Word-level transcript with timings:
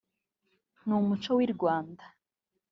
ni 0.85 0.93
umuco 1.01 1.29
w’i 1.37 1.47
Rwanda 1.53 2.05